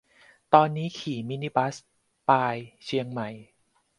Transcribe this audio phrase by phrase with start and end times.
[0.53, 1.75] ตอนนี้ขี่มินิบัส
[2.29, 2.55] ปาย-
[2.85, 3.29] เชียงใหม่